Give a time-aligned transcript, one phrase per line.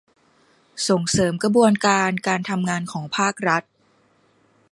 [0.87, 3.63] ส่งเสริมกระบวนการการทำงานของภาครัฐ